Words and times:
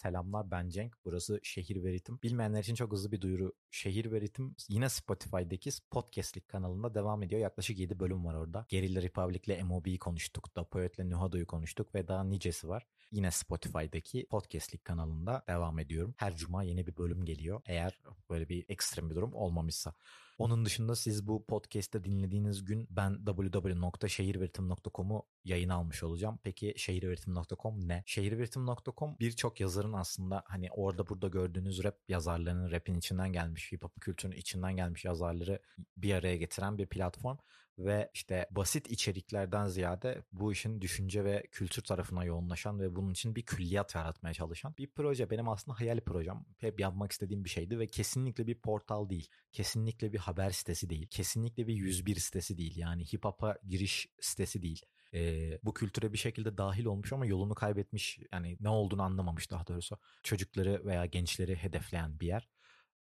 selamlar 0.00 0.50
ben 0.50 0.68
Cenk. 0.68 0.96
Burası 1.04 1.40
Şehir 1.42 1.84
ve 1.84 1.92
Ritim. 1.92 2.18
Bilmeyenler 2.22 2.60
için 2.60 2.74
çok 2.74 2.92
hızlı 2.92 3.12
bir 3.12 3.20
duyuru. 3.20 3.52
Şehir 3.70 4.12
ve 4.12 4.20
Ritim 4.20 4.54
yine 4.68 4.88
Spotify'daki 4.88 5.70
Podcast'lik 5.90 6.48
kanalında 6.48 6.94
devam 6.94 7.22
ediyor. 7.22 7.40
Yaklaşık 7.40 7.78
7 7.78 8.00
bölüm 8.00 8.24
var 8.24 8.34
orada. 8.34 8.66
Gerilla 8.68 9.02
Republic'le 9.02 9.62
MOB'yi 9.64 9.98
konuştuk. 9.98 10.56
Da 10.56 10.64
Poet'le 10.64 10.98
Nuhado'yu 10.98 11.46
konuştuk 11.46 11.94
ve 11.94 12.08
daha 12.08 12.24
nicesi 12.24 12.68
var. 12.68 12.86
Yine 13.10 13.30
Spotify'daki 13.30 14.26
Podcast'lik 14.30 14.84
kanalında 14.84 15.44
devam 15.48 15.78
ediyorum. 15.78 16.14
Her 16.16 16.36
cuma 16.36 16.62
yeni 16.62 16.86
bir 16.86 16.96
bölüm 16.96 17.24
geliyor. 17.24 17.60
Eğer 17.66 18.00
böyle 18.30 18.48
bir 18.48 18.64
ekstrem 18.68 19.10
bir 19.10 19.14
durum 19.14 19.34
olmamışsa. 19.34 19.94
Onun 20.40 20.64
dışında 20.64 20.96
siz 20.96 21.26
bu 21.26 21.46
podcast'te 21.46 22.04
dinlediğiniz 22.04 22.64
gün 22.64 22.86
ben 22.90 23.24
www.şehirveritim.com'u 23.24 25.26
yayın 25.44 25.68
almış 25.68 26.02
olacağım. 26.02 26.38
Peki 26.42 26.74
şehirveritim.com 26.76 27.88
ne? 27.88 28.02
Şehirveritim.com 28.06 29.16
birçok 29.20 29.60
yazarın 29.60 29.92
aslında 29.92 30.42
hani 30.46 30.68
orada 30.70 31.08
burada 31.08 31.28
gördüğünüz 31.28 31.84
rap 31.84 31.98
yazarlarının 32.08 32.70
rapin 32.70 32.94
içinden 32.94 33.32
gelmiş, 33.32 33.72
hip 33.72 33.84
hop 33.84 34.00
kültürünün 34.00 34.36
içinden 34.36 34.76
gelmiş 34.76 35.04
yazarları 35.04 35.62
bir 35.96 36.14
araya 36.14 36.36
getiren 36.36 36.78
bir 36.78 36.86
platform 36.86 37.36
ve 37.84 38.10
işte 38.14 38.46
basit 38.50 38.90
içeriklerden 38.90 39.66
ziyade 39.66 40.22
bu 40.32 40.52
işin 40.52 40.80
düşünce 40.80 41.24
ve 41.24 41.46
kültür 41.52 41.82
tarafına 41.82 42.24
yoğunlaşan 42.24 42.80
ve 42.80 42.96
bunun 42.96 43.12
için 43.12 43.36
bir 43.36 43.42
külliyat 43.42 43.94
yaratmaya 43.94 44.34
çalışan 44.34 44.74
bir 44.78 44.90
proje. 44.94 45.30
Benim 45.30 45.48
aslında 45.48 45.80
hayali 45.80 46.00
projem. 46.00 46.44
Hep 46.58 46.80
yapmak 46.80 47.12
istediğim 47.12 47.44
bir 47.44 47.50
şeydi 47.50 47.78
ve 47.78 47.86
kesinlikle 47.86 48.46
bir 48.46 48.54
portal 48.54 49.10
değil. 49.10 49.28
Kesinlikle 49.52 50.12
bir 50.12 50.18
haber 50.18 50.50
sitesi 50.50 50.90
değil. 50.90 51.06
Kesinlikle 51.06 51.66
bir 51.66 51.74
101 51.74 52.16
sitesi 52.16 52.58
değil. 52.58 52.76
Yani 52.76 53.04
hip 53.12 53.24
hop'a 53.24 53.58
giriş 53.68 54.08
sitesi 54.20 54.62
değil. 54.62 54.82
Ee, 55.14 55.58
bu 55.64 55.74
kültüre 55.74 56.12
bir 56.12 56.18
şekilde 56.18 56.58
dahil 56.58 56.84
olmuş 56.84 57.12
ama 57.12 57.26
yolunu 57.26 57.54
kaybetmiş 57.54 58.18
yani 58.32 58.56
ne 58.60 58.68
olduğunu 58.68 59.02
anlamamış 59.02 59.50
daha 59.50 59.66
doğrusu 59.66 59.98
çocukları 60.22 60.84
veya 60.84 61.06
gençleri 61.06 61.56
hedefleyen 61.56 62.20
bir 62.20 62.26
yer. 62.26 62.48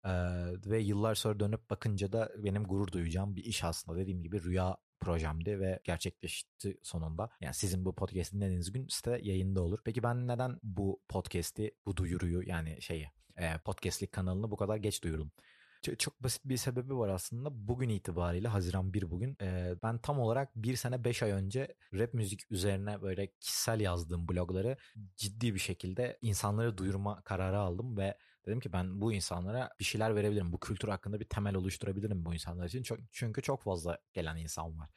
Ee, 0.05 0.11
ve 0.67 0.81
yıllar 0.81 1.15
sonra 1.15 1.41
dönüp 1.41 1.71
bakınca 1.71 2.13
da 2.13 2.33
benim 2.37 2.65
gurur 2.65 2.93
duyacağım 2.93 3.37
bir 3.37 3.45
iş 3.45 3.65
aslında 3.65 3.99
dediğim 3.99 4.23
gibi 4.23 4.43
rüya 4.43 4.77
projemdi 5.01 5.61
ve 5.61 5.81
gerçekleşti 5.85 6.79
sonunda. 6.83 7.31
Yani 7.41 7.55
sizin 7.55 7.85
bu 7.85 7.95
podcast'i 7.95 8.37
dinlediğiniz 8.37 8.73
gün 8.73 8.89
site 8.89 9.21
yayında 9.23 9.63
olur. 9.63 9.79
Peki 9.85 10.03
ben 10.03 10.29
neden 10.29 10.59
bu 10.63 11.01
podcast'i, 11.09 11.75
bu 11.87 11.97
duyuruyu 11.97 12.43
yani 12.43 12.83
şeyi 12.83 13.11
podcast'lik 13.65 14.13
kanalını 14.13 14.51
bu 14.51 14.57
kadar 14.57 14.77
geç 14.77 15.05
duyurdum? 15.05 15.33
Çok 15.99 16.23
basit 16.23 16.45
bir 16.45 16.57
sebebi 16.57 16.97
var 16.97 17.09
aslında. 17.09 17.69
Bugün 17.69 17.89
itibariyle 17.89 18.49
Haziran 18.49 18.93
1 18.93 19.11
bugün. 19.11 19.37
Ben 19.83 19.99
tam 19.99 20.21
olarak 20.21 20.57
bir 20.57 20.77
sene 20.77 21.05
5 21.05 21.23
ay 21.23 21.31
önce 21.31 21.75
rap 21.95 22.15
müzik 22.15 22.53
üzerine 22.53 23.03
böyle 23.03 23.33
kişisel 23.41 23.81
yazdığım 23.81 24.29
blogları 24.29 24.77
ciddi 25.17 25.55
bir 25.55 25.59
şekilde 25.59 26.19
insanlara 26.23 26.79
duyurma 26.79 27.23
kararı 27.23 27.59
aldım 27.59 27.97
ve 27.97 28.19
dedim 28.49 28.61
ki 28.61 28.73
ben 28.73 29.01
bu 29.01 29.13
insanlara 29.13 29.71
bir 29.81 29.85
şeyler 29.85 30.17
verebilirim. 30.17 30.53
Bu 30.53 30.61
kültür 30.61 30.89
hakkında 30.89 31.21
bir 31.21 31.25
temel 31.25 31.55
oluşturabilirim 31.55 32.25
bu 32.25 32.35
insanlar 32.35 32.67
için. 32.67 32.85
Çünkü 33.13 33.43
çok 33.43 33.63
fazla 33.63 33.99
gelen 34.15 34.37
insan 34.37 34.79
var 34.79 34.89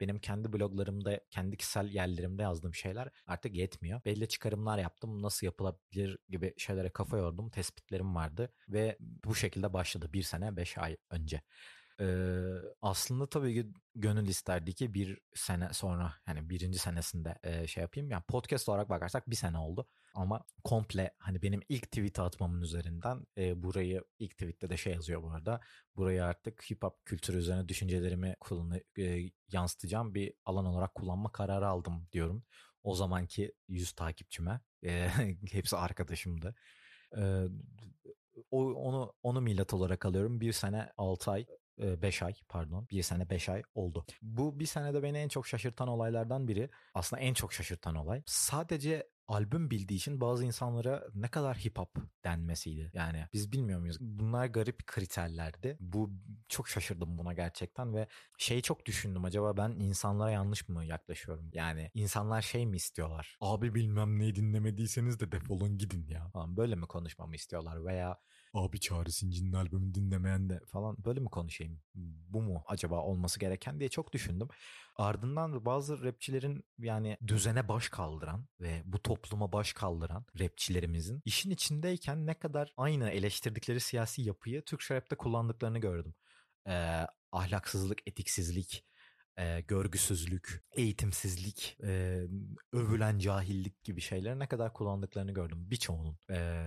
benim 0.00 0.18
kendi 0.18 0.52
bloglarımda, 0.52 1.20
kendi 1.30 1.56
kişisel 1.56 1.88
yerlerimde 1.88 2.42
yazdığım 2.42 2.74
şeyler 2.74 3.08
artık 3.26 3.54
yetmiyor. 3.54 4.00
Belli 4.04 4.28
çıkarımlar 4.28 4.78
yaptım. 4.78 5.22
Nasıl 5.22 5.46
yapılabilir 5.46 6.18
gibi 6.28 6.54
şeylere 6.56 6.90
kafa 6.90 7.16
yordum. 7.18 7.50
Tespitlerim 7.50 8.14
vardı 8.14 8.52
ve 8.68 8.96
bu 9.00 9.34
şekilde 9.34 9.72
başladı 9.72 10.12
bir 10.12 10.22
sene 10.22 10.56
beş 10.56 10.78
ay 10.78 10.96
önce. 11.10 11.42
Ee, 12.00 12.54
aslında 12.82 13.26
tabii 13.28 13.54
ki 13.54 13.72
gönül 13.94 14.28
isterdi 14.28 14.74
ki 14.74 14.94
bir 14.94 15.20
sene 15.34 15.72
sonra 15.72 16.14
yani 16.28 16.50
birinci 16.50 16.78
senesinde 16.78 17.38
e, 17.42 17.66
şey 17.66 17.82
yapayım. 17.82 18.10
Yani 18.10 18.22
podcast 18.28 18.68
olarak 18.68 18.88
bakarsak 18.90 19.30
bir 19.30 19.36
sene 19.36 19.58
oldu. 19.58 19.88
Ama 20.14 20.44
komple 20.64 21.14
hani 21.18 21.42
benim 21.42 21.60
ilk 21.68 21.82
tweet 21.82 22.18
atmamın 22.18 22.62
üzerinden 22.62 23.26
e, 23.38 23.62
burayı 23.62 24.04
ilk 24.18 24.32
tweette 24.32 24.70
de 24.70 24.76
şey 24.76 24.92
yazıyor 24.92 25.22
bu 25.22 25.30
arada. 25.30 25.60
Burayı 25.96 26.24
artık 26.24 26.70
hip 26.70 26.82
hop 26.82 27.04
kültürü 27.04 27.36
üzerine 27.38 27.68
düşüncelerimi 27.68 28.36
kullanı, 28.40 28.82
e, 28.98 29.30
yansıtacağım 29.52 30.14
bir 30.14 30.34
alan 30.44 30.66
olarak 30.66 30.94
kullanma 30.94 31.32
kararı 31.32 31.68
aldım 31.68 32.08
diyorum. 32.12 32.44
O 32.82 32.94
zamanki 32.94 33.52
yüz 33.68 33.92
takipçime. 33.92 34.60
E, 34.84 35.08
hepsi 35.52 35.76
arkadaşımdı. 35.76 36.54
E, 37.16 37.44
o, 38.50 38.72
onu 38.72 39.12
onu 39.22 39.40
millet 39.40 39.74
olarak 39.74 40.06
alıyorum. 40.06 40.40
Bir 40.40 40.52
sene 40.52 40.92
6 40.96 41.30
ay 41.30 41.46
5 41.78 42.22
ay 42.22 42.34
pardon 42.48 42.88
bir 42.90 43.02
sene 43.02 43.30
5 43.30 43.48
ay 43.48 43.62
oldu. 43.74 44.04
Bu 44.22 44.60
bir 44.60 44.66
senede 44.66 45.02
beni 45.02 45.18
en 45.18 45.28
çok 45.28 45.46
şaşırtan 45.46 45.88
olaylardan 45.88 46.48
biri 46.48 46.70
aslında 46.94 47.22
en 47.22 47.34
çok 47.34 47.52
şaşırtan 47.52 47.94
olay 47.94 48.22
sadece 48.26 49.08
albüm 49.28 49.70
bildiği 49.70 49.96
için 49.96 50.20
bazı 50.20 50.44
insanlara 50.44 51.04
ne 51.14 51.28
kadar 51.28 51.56
hip 51.56 51.78
hop 51.78 51.96
denmesiydi. 52.24 52.90
Yani 52.94 53.24
biz 53.32 53.52
bilmiyor 53.52 53.80
muyuz? 53.80 53.96
Bunlar 54.00 54.46
garip 54.46 54.86
kriterlerdi. 54.86 55.76
Bu 55.80 56.10
çok 56.48 56.68
şaşırdım 56.68 57.18
buna 57.18 57.32
gerçekten 57.32 57.94
ve 57.94 58.06
şey 58.38 58.60
çok 58.62 58.86
düşündüm 58.86 59.24
acaba 59.24 59.56
ben 59.56 59.70
insanlara 59.70 60.30
yanlış 60.30 60.68
mı 60.68 60.84
yaklaşıyorum? 60.84 61.50
Yani 61.54 61.90
insanlar 61.94 62.42
şey 62.42 62.66
mi 62.66 62.76
istiyorlar? 62.76 63.36
Abi 63.40 63.74
bilmem 63.74 64.18
neyi 64.18 64.34
dinlemediyseniz 64.34 65.20
de 65.20 65.32
defolun 65.32 65.78
gidin 65.78 66.06
ya. 66.08 66.28
Falan 66.28 66.56
böyle 66.56 66.74
mi 66.74 66.86
konuşmamı 66.86 67.34
istiyorlar 67.34 67.84
veya 67.84 68.18
abi 68.54 68.80
Çağrı 68.80 69.12
Sinci'nin 69.12 69.52
albümünü 69.52 69.94
dinlemeyen 69.94 70.50
de 70.50 70.60
falan 70.66 70.96
böyle 71.04 71.20
mi 71.20 71.28
konuşayım? 71.28 71.80
Bu 72.28 72.42
mu 72.42 72.64
acaba 72.66 73.00
olması 73.02 73.40
gereken 73.40 73.80
diye 73.80 73.88
çok 73.88 74.12
düşündüm. 74.12 74.48
Ardından 74.96 75.64
bazı 75.64 76.04
rapçilerin 76.04 76.64
yani 76.78 77.16
düzene 77.26 77.68
baş 77.68 77.88
kaldıran 77.88 78.46
ve 78.60 78.82
bu 78.84 79.02
topluma 79.02 79.52
baş 79.52 79.72
kaldıran 79.72 80.26
rapçilerimizin 80.40 81.22
işin 81.24 81.50
içindeyken 81.50 82.26
ne 82.26 82.34
kadar 82.34 82.72
aynı 82.76 83.10
eleştirdikleri 83.10 83.80
siyasi 83.80 84.22
yapıyı 84.22 84.62
Türkçe 84.64 84.94
rapte 84.94 85.16
kullandıklarını 85.16 85.78
gördüm. 85.78 86.14
Ee, 86.68 87.06
ahlaksızlık, 87.32 87.98
etiksizlik, 88.06 88.84
e, 89.38 89.60
görgüsüzlük, 89.60 90.64
eğitimsizlik, 90.72 91.76
e, 91.84 92.22
övülen 92.72 93.18
cahillik 93.18 93.84
gibi 93.84 94.00
şeyleri 94.00 94.38
ne 94.38 94.46
kadar 94.46 94.72
kullandıklarını 94.72 95.32
gördüm 95.32 95.70
birçoğunun. 95.70 96.18
E, 96.30 96.66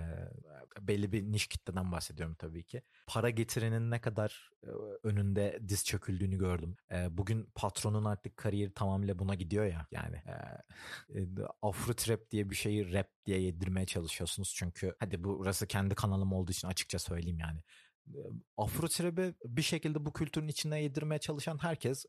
belli 0.79 1.11
bir 1.11 1.23
niş 1.23 1.47
kitleden 1.47 1.91
bahsediyorum 1.91 2.35
tabii 2.35 2.63
ki. 2.63 2.81
Para 3.07 3.29
getirenin 3.29 3.91
ne 3.91 4.01
kadar 4.01 4.51
e, 4.63 4.69
önünde 5.03 5.59
diz 5.67 5.85
çöküldüğünü 5.85 6.37
gördüm. 6.37 6.75
E, 6.91 7.17
bugün 7.17 7.51
patronun 7.55 8.05
artık 8.05 8.37
kariyeri 8.37 8.73
tamamıyla 8.73 9.19
buna 9.19 9.35
gidiyor 9.35 9.65
ya. 9.65 9.87
Yani 9.91 10.15
e, 10.15 11.19
e, 11.19 11.27
Afro 11.61 11.93
Trap 11.93 12.31
diye 12.31 12.49
bir 12.49 12.55
şeyi 12.55 12.93
rap 12.93 13.07
diye 13.25 13.41
yedirmeye 13.41 13.85
çalışıyorsunuz. 13.85 14.53
Çünkü 14.55 14.95
hadi 14.99 15.23
bu 15.23 15.39
burası 15.39 15.67
kendi 15.67 15.95
kanalım 15.95 16.33
olduğu 16.33 16.51
için 16.51 16.67
açıkça 16.67 16.99
söyleyeyim 16.99 17.39
yani. 17.39 17.59
Afro 18.57 18.87
Trap'i 18.87 19.35
bir 19.45 19.61
şekilde 19.61 20.05
bu 20.05 20.13
kültürün 20.13 20.47
içine 20.47 20.81
yedirmeye 20.81 21.19
çalışan 21.19 21.57
herkes 21.63 22.05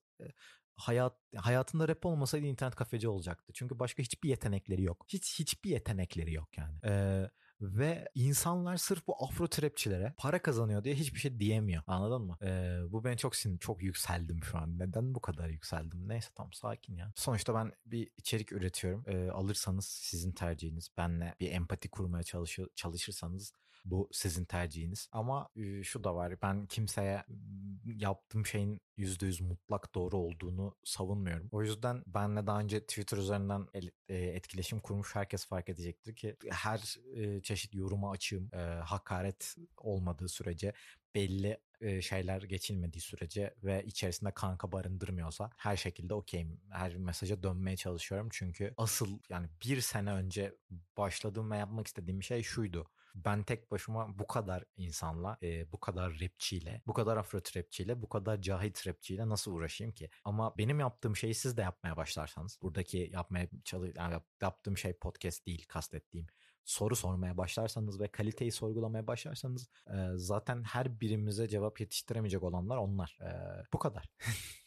hayat 0.76 1.16
hayatında 1.36 1.88
rap 1.88 2.06
olmasaydı 2.06 2.46
internet 2.46 2.74
kafeci 2.74 3.08
olacaktı. 3.08 3.52
Çünkü 3.52 3.78
başka 3.78 4.02
hiçbir 4.02 4.28
yetenekleri 4.28 4.82
yok. 4.82 5.04
Hiç 5.08 5.38
hiçbir 5.38 5.70
yetenekleri 5.70 6.32
yok 6.32 6.58
yani. 6.58 6.78
Ee, 6.84 7.30
ve 7.60 8.08
insanlar 8.14 8.76
sırf 8.76 9.06
bu 9.06 9.24
afro 9.24 9.48
trapçilere 9.48 10.14
para 10.18 10.42
kazanıyor 10.42 10.84
diye 10.84 10.94
hiçbir 10.94 11.18
şey 11.18 11.40
diyemiyor. 11.40 11.82
Anladın 11.86 12.22
mı? 12.22 12.38
Ee, 12.42 12.78
bu 12.88 13.04
ben 13.04 13.16
çok 13.16 13.36
sin 13.36 13.58
çok 13.58 13.82
yükseldim 13.82 14.44
şu 14.44 14.58
an. 14.58 14.78
Neden 14.78 15.14
bu 15.14 15.20
kadar 15.20 15.48
yükseldim? 15.48 16.08
Neyse 16.08 16.28
tam 16.34 16.52
sakin 16.52 16.96
ya. 16.96 17.12
Sonuçta 17.16 17.54
ben 17.54 17.72
bir 17.86 18.10
içerik 18.16 18.52
üretiyorum. 18.52 19.04
Ee, 19.06 19.30
alırsanız 19.30 19.86
sizin 19.86 20.32
tercihiniz. 20.32 20.88
Benle 20.98 21.34
bir 21.40 21.52
empati 21.52 21.90
kurmaya 21.90 22.22
çalışır, 22.22 22.68
çalışırsanız 22.74 23.52
bu 23.84 24.08
sizin 24.12 24.44
tercihiniz. 24.44 25.08
Ama 25.12 25.48
şu 25.82 26.04
da 26.04 26.14
var. 26.14 26.42
Ben 26.42 26.66
kimseye 26.66 27.24
yaptığım 27.84 28.46
şeyin 28.46 28.80
%100 28.98 29.42
mutlak 29.42 29.94
doğru 29.94 30.16
olduğunu 30.16 30.76
savunmuyorum. 30.84 31.48
O 31.52 31.62
yüzden 31.62 32.02
benle 32.06 32.46
daha 32.46 32.60
önce 32.60 32.80
Twitter 32.80 33.18
üzerinden 33.18 33.66
etkileşim 34.08 34.80
kurmuş 34.80 35.14
herkes 35.14 35.46
fark 35.46 35.68
edecektir 35.68 36.16
ki 36.16 36.36
her 36.50 36.98
çeşit 37.42 37.74
yoruma 37.74 38.10
açığım. 38.10 38.50
Hakaret 38.84 39.54
olmadığı 39.76 40.28
sürece 40.28 40.72
belli 41.14 41.58
şeyler 42.02 42.42
geçilmediği 42.42 43.02
sürece 43.02 43.54
ve 43.64 43.84
içerisinde 43.84 44.30
kanka 44.30 44.72
barındırmıyorsa 44.72 45.50
her 45.56 45.76
şekilde 45.76 46.14
okeyim. 46.14 46.60
Her 46.70 46.96
mesaja 46.96 47.42
dönmeye 47.42 47.76
çalışıyorum. 47.76 48.28
Çünkü 48.32 48.74
asıl 48.76 49.18
yani 49.28 49.48
bir 49.64 49.80
sene 49.80 50.12
önce 50.12 50.54
başladığım 50.96 51.50
ve 51.50 51.56
yapmak 51.56 51.86
istediğim 51.86 52.22
şey 52.22 52.42
şuydu 52.42 52.86
ben 53.14 53.42
tek 53.42 53.70
başıma 53.70 54.18
bu 54.18 54.26
kadar 54.26 54.64
insanla, 54.76 55.38
e, 55.42 55.72
bu 55.72 55.80
kadar 55.80 56.20
rapçiyle, 56.20 56.82
bu 56.86 56.92
kadar 56.92 57.16
afro 57.16 57.40
trapçiyle, 57.40 58.02
bu 58.02 58.08
kadar 58.08 58.42
trapçiyle 58.82 59.28
nasıl 59.28 59.52
uğraşayım 59.52 59.92
ki? 59.92 60.10
Ama 60.24 60.58
benim 60.58 60.80
yaptığım 60.80 61.16
şeyi 61.16 61.34
siz 61.34 61.56
de 61.56 61.62
yapmaya 61.62 61.96
başlarsanız, 61.96 62.58
buradaki 62.62 63.10
yapmaya 63.12 63.48
çalış 63.64 63.90
yani 63.96 64.20
yaptığım 64.42 64.78
şey 64.78 64.92
podcast 64.92 65.46
değil 65.46 65.64
kastettiğim 65.68 66.26
soru 66.64 66.96
sormaya 66.96 67.36
başlarsanız 67.36 68.00
ve 68.00 68.08
kaliteyi 68.08 68.52
sorgulamaya 68.52 69.06
başlarsanız 69.06 69.68
e, 69.86 69.96
zaten 70.14 70.62
her 70.62 71.00
birimize 71.00 71.48
cevap 71.48 71.80
yetiştiremeyecek 71.80 72.42
olanlar 72.42 72.76
onlar. 72.76 73.18
E, 73.20 73.30
bu 73.72 73.78
kadar. 73.78 74.10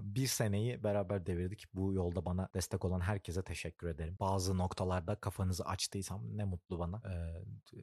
Bir 0.00 0.26
seneyi 0.26 0.84
beraber 0.84 1.26
devirdik. 1.26 1.74
Bu 1.74 1.92
yolda 1.92 2.24
bana 2.24 2.48
destek 2.54 2.84
olan 2.84 3.00
herkese 3.00 3.42
teşekkür 3.42 3.88
ederim. 3.88 4.16
Bazı 4.20 4.58
noktalarda 4.58 5.14
kafanızı 5.14 5.64
açtıysam 5.64 6.22
ne 6.36 6.44
mutlu 6.44 6.78
bana. 6.78 7.02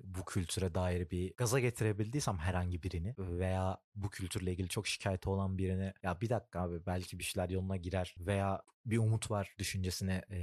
Bu 0.04 0.25
kültüre 0.25 0.75
dair 0.75 1.10
bir 1.10 1.34
gaza 1.38 1.60
getirebildiysem 1.60 2.38
herhangi 2.38 2.84
birini 2.84 3.16
veya 3.18 3.78
bu 3.95 4.10
kültürle 4.10 4.51
ilgili 4.51 4.68
çok 4.68 4.88
şikayeti 4.88 5.30
olan 5.30 5.57
birini 5.57 5.94
ya 6.04 6.22
bir 6.22 6.30
dakika 6.30 6.62
abi 6.62 6.86
belki 6.86 7.19
bir 7.19 7.24
şeyler 7.24 7.50
yoluna 7.50 7.78
girer 7.78 8.16
veya 8.19 8.62
bir 8.85 8.97
umut 8.97 9.31
var 9.31 9.56
düşüncesini 9.59 10.21
e, 10.31 10.39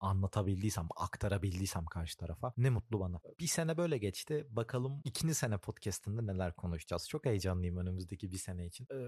anlatabildiysem, 0.00 0.88
aktarabildiysem 0.96 1.86
karşı 1.86 2.16
tarafa 2.16 2.52
ne 2.56 2.70
mutlu 2.70 3.00
bana. 3.00 3.20
Bir 3.40 3.46
sene 3.46 3.76
böyle 3.76 3.98
geçti. 3.98 4.46
Bakalım 4.50 5.00
ikinci 5.04 5.34
sene 5.34 5.58
podcastında 5.58 6.22
neler 6.22 6.56
konuşacağız. 6.56 7.08
Çok 7.08 7.26
heyecanlıyım 7.26 7.76
önümüzdeki 7.76 8.32
bir 8.32 8.38
sene 8.38 8.66
için. 8.66 8.84
E, 8.84 8.98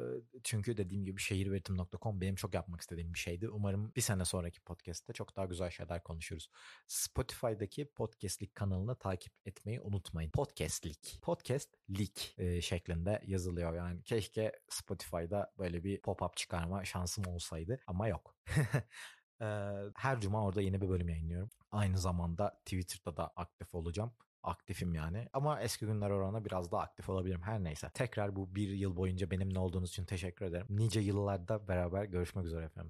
çünkü 0.45 0.77
dediğim 0.77 1.05
gibi 1.05 1.21
şehirveritim.com 1.21 2.21
benim 2.21 2.35
çok 2.35 2.55
yapmak 2.55 2.81
istediğim 2.81 3.15
bir 3.15 3.19
şeydi. 3.19 3.49
Umarım 3.49 3.93
bir 3.97 4.01
sene 4.01 4.25
sonraki 4.25 4.61
podcast'te 4.61 5.13
çok 5.13 5.37
daha 5.37 5.47
güzel 5.47 5.71
şeyler 5.71 6.03
konuşuruz. 6.03 6.51
Spotify'daki 6.87 7.89
Podcastlik 7.93 8.55
kanalını 8.55 8.97
takip 8.97 9.33
etmeyi 9.47 9.81
unutmayın. 9.81 10.31
Podcastlik. 10.31 11.19
Podcastlik 11.23 12.35
e, 12.39 12.61
şeklinde 12.61 13.23
yazılıyor. 13.27 13.75
Yani 13.75 14.03
keşke 14.03 14.53
Spotify'da 14.69 15.53
böyle 15.59 15.85
bir 15.85 16.01
pop-up 16.01 16.37
çıkarma 16.37 16.85
şansım 16.85 17.27
olsaydı 17.27 17.81
ama 17.87 18.09
yok. 18.09 18.38
Her 19.97 20.21
cuma 20.21 20.45
orada 20.45 20.63
yeni 20.63 20.81
bir 20.81 20.89
bölüm 20.89 21.09
yayınlıyorum. 21.09 21.51
Aynı 21.71 21.99
zamanda 21.99 22.51
Twitter'da 22.65 23.17
da 23.17 23.29
aktif 23.37 23.75
olacağım. 23.75 24.13
Aktifim 24.43 24.95
yani. 24.95 25.29
Ama 25.33 25.61
eski 25.63 25.87
günler 25.87 26.11
oranına 26.11 26.45
biraz 26.45 26.73
daha 26.73 26.83
aktif 26.83 27.09
olabilirim. 27.09 27.43
Her 27.43 27.65
neyse. 27.65 27.91
Tekrar 27.95 28.37
bu 28.37 28.55
bir 28.55 28.69
yıl 28.69 28.97
boyunca 28.97 29.31
benimle 29.31 29.59
olduğunuz 29.59 29.89
için 29.91 30.05
teşekkür 30.05 30.45
ederim. 30.47 30.67
Nice 30.71 31.01
yıllarda 31.01 31.69
beraber 31.69 32.05
görüşmek 32.05 32.45
üzere 32.47 32.65
efendim. 32.65 32.87